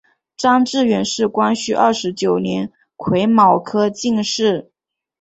[0.35, 4.71] 张智远是光绪二十九年癸卯科进士。